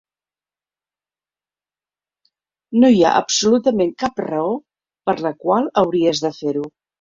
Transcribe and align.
No 2.83 2.91
hi 2.95 3.03
ha 3.03 3.11
absolutament 3.19 3.93
cap 4.05 4.23
raó 4.27 4.57
per 5.11 5.17
la 5.27 5.35
qual 5.45 5.71
hauries 5.85 6.25
de 6.27 6.35
fer-ho. 6.41 6.67